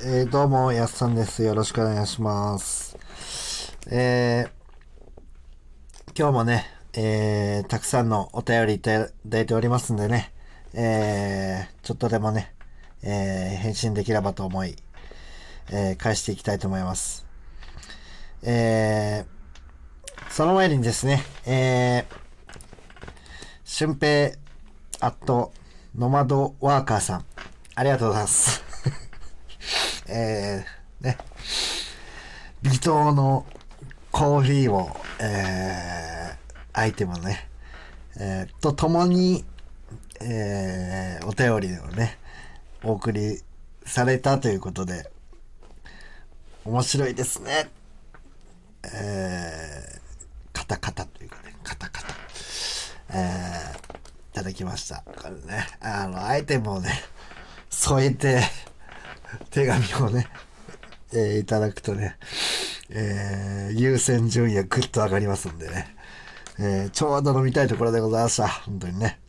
[0.00, 1.42] えー、どうも、やすさんです。
[1.42, 2.96] よろしくお願いします。
[3.90, 10.32] えー、今日もね、えー、たくさんのお便りいただいておりますんでね、
[10.72, 12.54] えー、ちょっとでもね、
[13.02, 14.76] えー、返信できればと思い、
[15.72, 17.26] えー、返していきたいと思います。
[18.44, 22.14] えー、その前にですね、えー、
[23.64, 24.38] 俊平、
[25.00, 25.52] アット、
[25.96, 27.24] ノマドワーカーさん、
[27.74, 28.67] ありがとうございます。
[30.08, 31.18] えー、ね、
[32.62, 33.46] 微糖の
[34.10, 37.48] コーヒーを、えー、アイテムね、
[38.18, 39.44] えー、とともに、
[40.20, 42.18] えー、お便りをね、
[42.82, 43.42] お送り
[43.84, 45.10] されたということで、
[46.64, 47.68] 面白いですね。
[48.84, 50.00] えー、
[50.52, 52.08] カタカタというかね、カタカタ。
[53.10, 55.02] えー、いただきました。
[55.04, 56.90] これね、あの、アイテムをね、
[57.68, 58.42] 添えて、
[59.50, 60.26] 手紙をね、
[61.12, 62.16] えーいただくとね、
[62.90, 65.94] えー優先順位がぐっと上がりますんでね、
[66.58, 68.48] えーちょうど飲みたいところでございました。
[68.48, 69.20] 本当にね。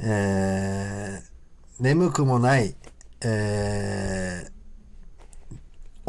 [0.00, 1.28] えー
[1.82, 2.74] 眠くもない、
[3.20, 4.58] えー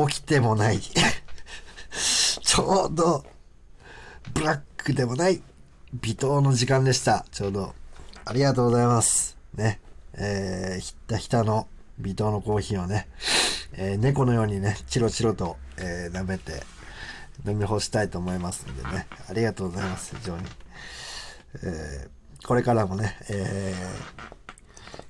[0.08, 3.26] 起きてもない、 ちょうど、
[4.34, 5.42] ブラックでもない、
[5.94, 7.26] 微糖の時間でした。
[7.32, 7.76] ちょうど。
[8.24, 9.38] ありがとうございます。
[9.56, 9.82] ね。
[10.14, 11.68] えーひったひたの
[12.00, 13.08] 微糖のコーヒーをね、
[13.74, 16.64] えー猫のようにね、チロチロと、えー舐めて
[17.46, 19.08] 飲み干したいと思いますんでね。
[19.30, 20.16] ありがとうございます。
[20.16, 20.44] 非常に。
[21.64, 22.10] えー
[22.48, 24.30] これからもね、えー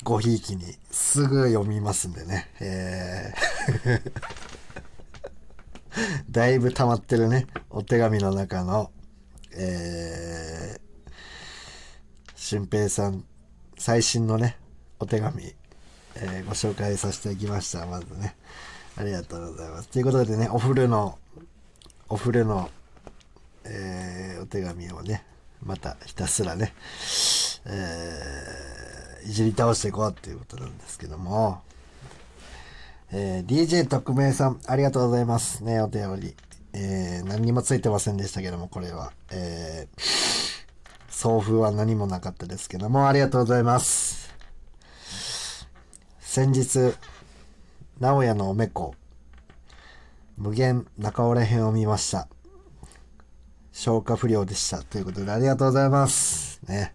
[0.03, 2.49] ごひいきにすぐ読みますんでね。
[2.59, 4.11] えー
[6.31, 8.91] だいぶ溜まってるね、お手紙の中の、
[9.53, 11.11] えー、
[12.35, 13.25] 俊平さん、
[13.77, 14.57] 最新のね、
[14.99, 15.53] お手紙、
[16.15, 17.85] えーご紹介させていきました。
[17.85, 18.35] まずね。
[18.97, 19.89] ありがとうございます。
[19.89, 21.17] ということでね、お風呂の、
[22.09, 22.69] お風呂の、
[23.65, 25.23] えーお手紙をね、
[25.64, 26.73] またひたすらね、
[27.65, 31.61] えーいじり倒していこうっていうことなんですけども、
[33.11, 35.64] えー DJ 特命さん、ありがとうございます。
[35.64, 36.36] ね、お便り。
[36.73, 39.11] えー何にもついてませんでしたけども、これは。
[39.31, 40.49] えー
[41.11, 44.28] 送付は何もなかったですけども、ありがとうございます。
[46.31, 46.93] 先日、
[47.99, 48.93] 直哉のおめこ、
[50.37, 52.27] 無限中折れ編を見ました。
[53.71, 54.83] 消化不良でした。
[54.83, 56.61] ということで、ありがとうございます。
[56.67, 56.93] ね。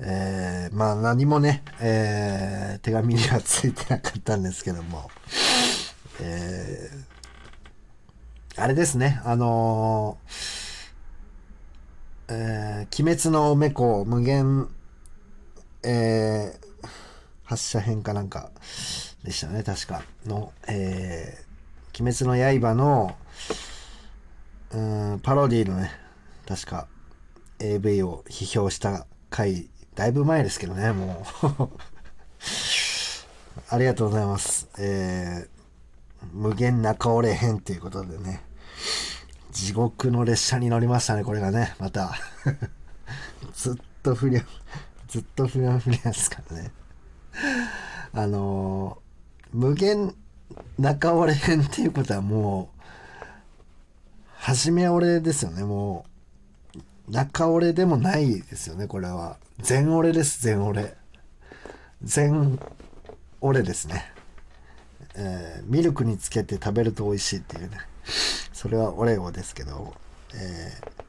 [0.00, 5.08] えー、まあ何もね、えー、手紙にはついてなかったんですけども、
[6.20, 14.68] えー、あれですね、あのー、え、鬼滅のおめこ無限、
[15.84, 16.69] えー、
[17.50, 18.52] 発射編かなんか
[19.24, 20.04] でしたね、確か。
[20.24, 23.16] の、えー、鬼滅の刃の、
[24.70, 25.90] うん、パロディのね、
[26.46, 26.86] 確か
[27.58, 31.68] AV を批評した回、だいぶ前ですけどね、もう。
[33.68, 34.68] ありがとうございます。
[34.78, 38.44] えー、無限中折れ編ということでね、
[39.50, 42.14] 地獄の列車に乗りましたね、これがね、また。
[43.54, 43.74] ずっ
[44.04, 44.40] と不良、
[45.08, 46.70] ずっと不良不良ですからね。
[48.12, 48.98] あの
[49.52, 50.14] 無限
[50.78, 52.80] 中折れ編っていうことはもう、
[54.34, 56.06] 初め折れですよね、も
[57.08, 57.10] う。
[57.10, 59.36] 中折れでもないですよね、これは。
[59.60, 60.96] 全折れです、全折れ。
[62.02, 62.58] 全
[63.40, 64.12] 折れですね。
[65.14, 67.78] えーミルクにつけて食べると美味しいっていうね。
[68.52, 69.94] それはオレオですけど、
[70.34, 71.00] えー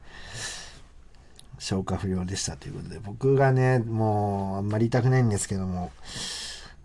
[1.62, 5.92] 消化不良でしたということで、僕がね、もうあんまり言いたくないんですけども、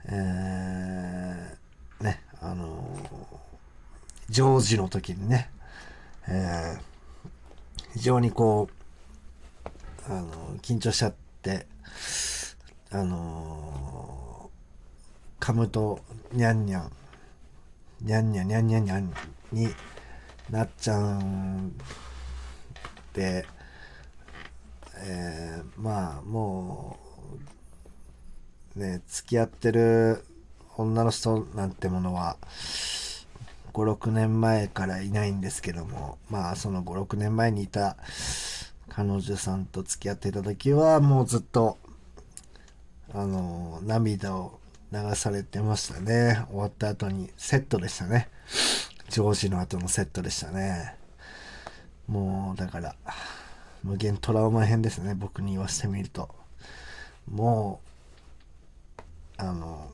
[0.05, 5.49] えーね、あのー、ジョージの時にね、
[6.27, 6.81] えー
[7.93, 8.69] 非常にこ
[10.07, 11.65] う、あのー緊張しちゃって、
[12.91, 16.01] あのー噛むと、
[16.33, 16.91] にゃんにゃん、
[18.01, 19.11] にゃんにゃんにゃんにゃんにゃん
[19.51, 19.69] に
[20.51, 21.75] なっちゃうん
[23.15, 23.43] で、
[25.03, 26.97] えーまあも
[28.75, 30.23] うね付き合ってる
[30.77, 32.37] 女の人なんてものは
[33.73, 37.97] 56年前からいないんですけどもまあその56年前にいた
[38.89, 41.77] 彼女さんと付き合っていた時はもうずっと
[43.13, 44.59] あの涙を
[44.91, 46.45] 流されてましたね。
[46.49, 48.29] 終わった後にセットでしたね。
[49.09, 50.95] ジョージの後のセットでしたね。
[52.07, 52.95] もうだから
[53.83, 56.29] 無限トラウマ編ですね僕に言わせてみると。
[57.29, 57.81] も
[59.37, 59.91] うあの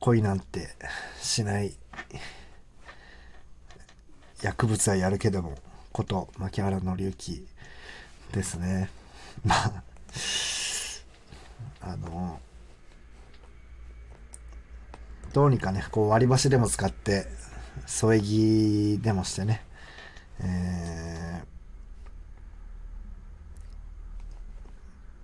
[0.00, 0.70] 恋なんて
[1.20, 1.74] しない
[4.42, 5.56] 薬物はやるけども
[5.92, 7.46] こと牧原紀之
[8.32, 8.90] ですね。
[9.44, 9.82] まあ
[11.80, 12.40] あの
[15.32, 17.26] どうにかねこう割り箸でも使って
[17.86, 19.64] 添え木でもしてね、
[20.40, 20.44] え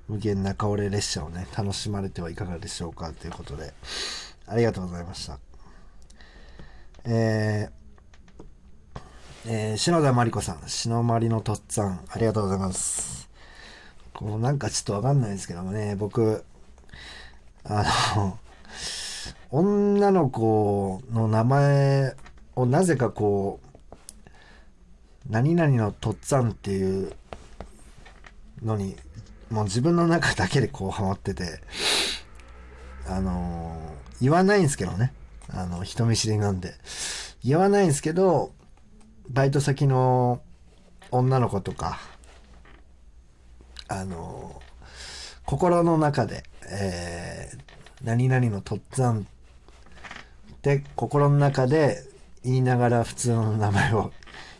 [0.08, 3.74] 無限中折れ列車をね楽しまれてはいかがでしょうかということで。
[4.50, 5.38] ありがとうございました。
[7.04, 9.00] えー、
[9.46, 10.62] えー、篠田真理子さん。
[10.66, 12.00] 篠まりのとっつぁん。
[12.08, 13.28] ありがとうございます。
[14.14, 15.96] こうなんかちょっとわかんないですけどもね。
[15.96, 16.44] 僕
[17.64, 17.84] あ
[18.16, 18.38] の
[19.50, 22.16] 女の子の名前
[22.56, 23.88] をなぜかこう
[25.28, 27.12] 何々のとっつぁんっていう
[28.62, 28.96] のに
[29.50, 31.60] もう自分の中だけでこうハマってて
[33.06, 35.12] あのー、言わないんですけどね。
[35.50, 36.74] あの人見知りなんで。
[37.42, 38.52] 言わないんですけど
[39.30, 40.42] バイト先の
[41.10, 42.00] 女の子とか
[43.86, 44.88] あのー、
[45.46, 47.58] 心の中で、えー、
[48.04, 49.24] 何々のとっつぁんっ
[50.60, 52.02] て心の中で
[52.44, 54.12] 言いながら普通の名前を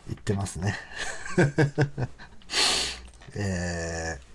[0.07, 0.75] 言ってますね。
[3.35, 4.28] えー、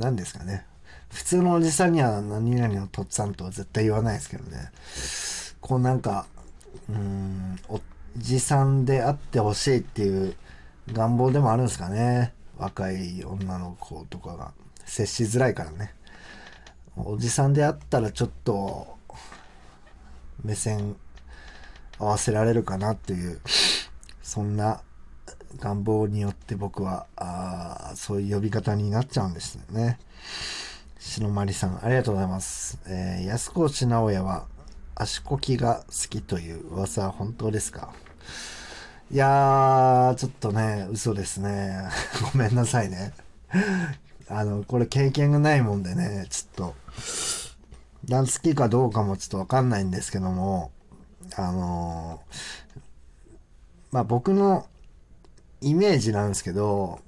[0.00, 0.64] 何ですかね。
[1.10, 4.72] 普通のおじさんには何々のとっつぁんとは絶対言わないですけどね。
[5.60, 6.26] こうなんか、
[6.88, 7.80] うん、お
[8.16, 10.34] じさんであってほしいっていう
[10.92, 12.32] 願望でもあるんですかね。
[12.56, 14.52] 若い女の子とかが。
[14.86, 15.94] 接しづらいからね。
[16.96, 18.96] おじさんであったらちょっと、
[20.42, 20.96] 目線
[21.98, 23.40] 合わせられるかなっていう、
[24.22, 24.80] そんな
[25.58, 29.98] 願望によって僕は、あそういう呼び方になっちゃうんですよね。
[30.98, 32.78] 篠まりさん、ありがとうございます。
[32.86, 34.46] えー、安河内直也は
[34.94, 37.92] 足こきが好きという噂は本当ですか？
[39.10, 41.88] いやー、ちょっとね、嘘ですね。
[42.32, 43.12] ごめんなさいね。
[44.28, 46.74] あの、これ経験がないもんでね、ちょっと、
[48.08, 50.70] 好きかどうかもちょっとわかんないんですけども、
[51.36, 52.80] あのー、
[53.90, 54.66] まあ僕の
[55.60, 57.00] イメージなんですけど、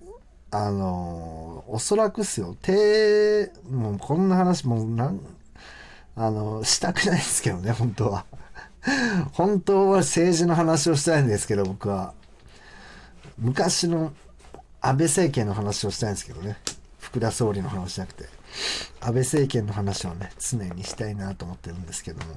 [0.51, 5.21] あのー、おそらくっすよ、手、もうこんな話もなん、
[6.15, 8.27] あの、したくないですけどね、 本当は。
[9.33, 12.13] 本当は政治の話をしたいんですけど、僕は。
[13.39, 14.13] 昔の
[14.81, 16.59] 安倍政権の話をしたいんですけどね。
[16.99, 18.29] 福田総理の話じゃなくて。
[19.01, 22.35] 安倍政権の話をね、常にしたいなと思ってるんですけども。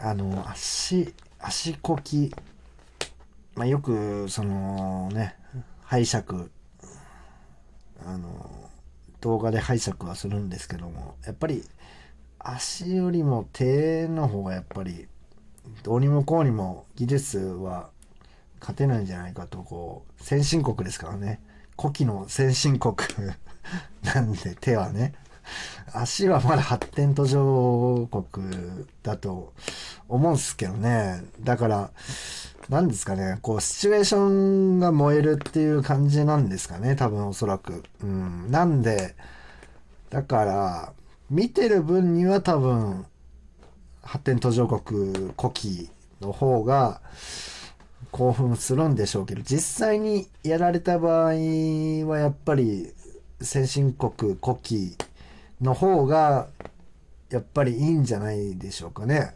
[0.00, 2.34] あの、足、足こき、
[3.58, 5.34] まあ、よく、そのね、
[5.82, 6.24] 拝借、
[8.06, 8.70] あの、
[9.20, 11.64] 動画で拝借はするんですけども、やっぱり、
[12.38, 15.08] 足よりも手の方がやっぱり、
[15.82, 17.90] どうにもこうにも技術は
[18.60, 21.40] 勝てないんじゃないかと、こう、先進国ですからね。
[21.76, 22.94] 古希の先進国
[24.14, 25.14] なんで手はね。
[25.92, 29.52] 足はまだ発展途上国だと
[30.08, 31.24] 思うんですけどね。
[31.40, 31.90] だから、
[32.68, 37.82] 何ですかね、こう、シチュエーションが燃えるっていう感じなんですかね、多分おそらく。
[38.02, 38.50] うん。
[38.50, 39.14] なんで、
[40.10, 40.92] だから、
[41.30, 43.06] 見てる分には多分、
[44.02, 47.00] 発展途上国古希の方が
[48.10, 52.92] 興奮するんでしょうけど、実際にやられた場合はやっぱり
[53.40, 54.96] 先進国古希
[55.60, 56.48] の方が
[57.30, 59.34] やっぱりいいんじゃないでしょうかね。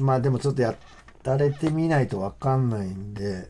[0.00, 0.76] まあでもちょっとやっ
[1.22, 3.46] られてみないとわかんないんで、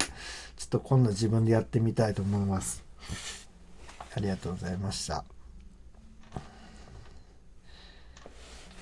[0.56, 2.84] ちょっと今度自分でやってみたいと思います。
[4.16, 5.24] ありがとうございました。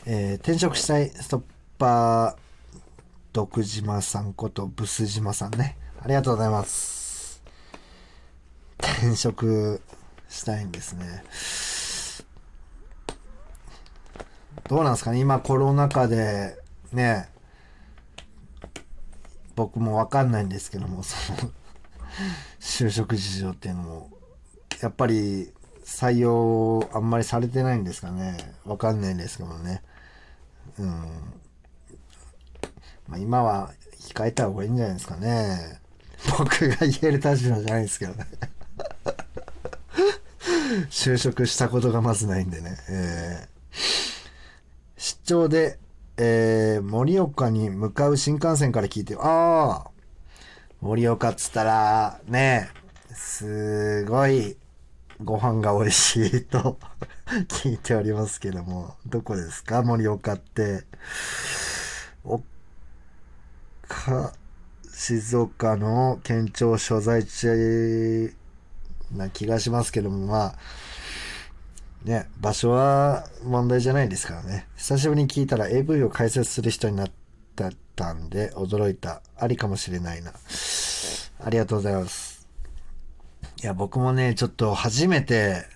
[0.07, 1.42] えー、転職したいストッ
[1.76, 2.37] パー、
[3.33, 5.76] 徳島さんことブス島さんね。
[6.02, 7.42] ありがとうございます。
[8.78, 9.83] 転職
[10.28, 11.25] したいんですね。
[14.68, 15.21] どうなんですかね？
[15.21, 16.57] 今コロナ禍で
[16.92, 17.28] ね
[19.59, 21.50] 僕もわかんないんですけどもその
[22.62, 24.11] 就職事情っていうのも。
[24.81, 25.53] やっぱり
[25.85, 28.37] 採用あんまりされてないんですかね。
[28.65, 29.83] わかんないんですけどね。
[30.79, 30.87] うん。
[33.09, 35.81] まあ今は控えた方がいいんじゃないですかね。
[36.38, 38.27] 僕が言える立場じゃないですけどね。
[40.88, 42.79] 就職したことがまずないんでね。
[42.88, 43.79] えー。
[44.97, 45.81] 出張で、
[46.21, 49.91] えー、盛岡に向かう新幹線から聞いて、ああ、
[50.81, 52.71] 盛岡っつったら、ね、
[53.15, 54.57] すごい
[55.23, 56.79] ご飯が美味しいと
[57.49, 59.83] 聞いておりますけども、どこですか？
[59.83, 60.85] 盛岡って。
[62.25, 62.43] お
[63.87, 64.33] か、
[64.93, 68.35] 静岡の県庁所在地
[69.13, 70.59] な気がしますけども、まあ、
[72.05, 74.67] ね、場所は問題じゃないですからね。
[74.76, 77.11] 久しぶりに聞いたら AV を解説する人になっ
[77.97, 79.23] たんで驚いた。
[79.37, 80.33] ありかもしれないな。
[81.45, 82.47] ありがとうございます。
[83.62, 85.67] いや、僕もね、ちょっと初めて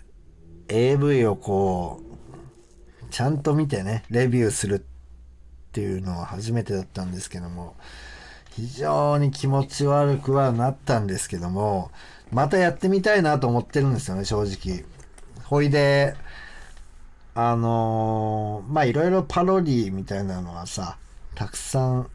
[0.69, 4.81] AV をこう、ちゃんと見てね、レビューするっ
[5.73, 7.75] ていうのは初めてだったんですけども、
[8.51, 11.91] 非常に気持ち悪くはなったんですけども、
[12.31, 14.85] またやってみたいなと思ってるんですよね、正直。
[15.53, 16.15] ほいで、
[17.35, 20.97] あのー、まあ、いろいろパロディみたいなのはさ、
[21.35, 22.11] たくさん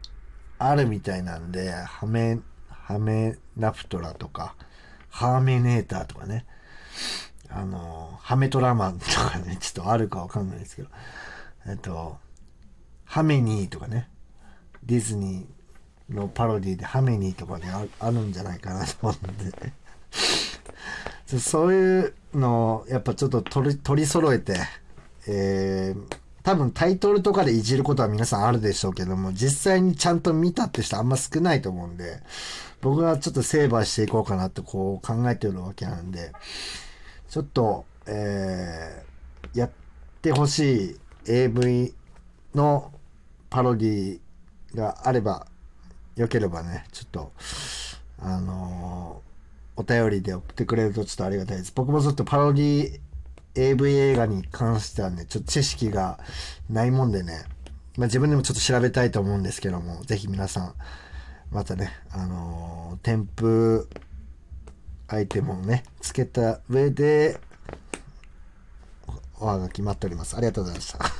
[0.58, 4.56] あるみたいなんで、ハメ、ハメナプトラとか、
[5.08, 6.46] ハーメネーターとかね、
[7.48, 10.88] あの、ハメトラマンとかね、 ちょっとあるかわかんないですけど、
[11.68, 12.18] えっと、
[13.04, 14.10] ハメニーとかね、
[14.82, 19.72] ディズニーのパロディでハメニーとかね、あるんじゃないかなと思うんで。
[21.36, 24.56] そういうのをやっぱちょっと取り取り揃えて、
[25.26, 32.22] えー、多分タイトルとかでいじることは皆さんあるでしょうけども、実際にちゃんと見たって人あんま少ないと思うんで、
[32.80, 36.32] 僕はちょっとセーバーしていこうかなってこう考えてるわけなんで、
[37.28, 39.70] ちょっと、えー、やっ
[40.22, 41.92] てほしい AV
[42.54, 42.92] の
[43.50, 44.20] パロディ
[44.74, 45.46] があれば、
[46.16, 47.32] よければね、ちょっと、
[48.18, 48.97] あのー、
[49.78, 51.72] お便りで送ってくれるとちょっとありがたいです。
[51.72, 53.00] 僕もちょっとパロディ
[53.54, 56.18] AV 映画に関してはね、ちょっと知識が
[56.68, 57.44] ないもんでね、
[57.96, 60.74] まあ、自分でもちょっと調べたいと思うんですけども、ぜひ皆さん、
[61.52, 63.88] またね、あのー、添付
[65.06, 67.38] アイテムをね、つけた上で、
[69.38, 70.36] おはがき待っております。
[70.36, 71.08] ありがとうございました。